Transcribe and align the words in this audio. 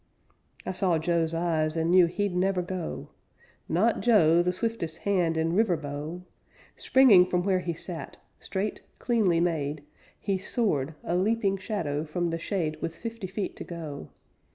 I 0.65 0.71
saw 0.71 0.97
Joe's 0.97 1.35
eyes, 1.35 1.77
and 1.77 1.91
knew 1.91 2.07
he'd 2.07 2.35
never 2.35 2.63
go. 2.63 3.09
Not 3.69 4.01
Joe, 4.01 4.41
the 4.41 4.51
swiftest 4.51 4.97
hand 5.05 5.37
in 5.37 5.53
River 5.53 5.77
Bow! 5.77 6.23
Springing 6.75 7.23
from 7.23 7.43
where 7.43 7.59
he 7.59 7.75
sat, 7.75 8.17
straight, 8.39 8.81
cleanly 8.97 9.39
made, 9.39 9.83
He 10.19 10.39
soared, 10.39 10.95
a 11.03 11.15
leaping 11.15 11.55
shadow 11.57 12.03
from 12.03 12.31
the 12.31 12.39
shade 12.39 12.81
With 12.81 12.95
fifty 12.95 13.27
feet 13.27 13.55
to 13.57 13.63
go. 13.63 14.09